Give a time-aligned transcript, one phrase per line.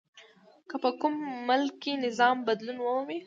[0.69, 1.13] که په کوم
[1.49, 3.19] ملک کې نظام بدلون ومومي.